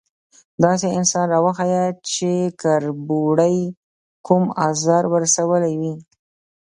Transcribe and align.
_داسې 0.63 0.87
انسان 0.99 1.25
راوښيه 1.33 1.85
چې 2.11 2.31
کربوړي 2.61 3.59
کوم 4.27 4.43
ازار 4.67 5.03
ور 5.11 5.21
رسولی 5.25 5.73
وي؟ 5.81 5.93